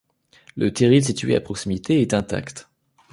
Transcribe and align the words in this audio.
Le 0.55 0.73
terril 0.73 1.03
situé 1.05 1.35
à 1.35 1.41
proximité 1.41 2.01
est 2.01 2.15
intact. 2.15 2.67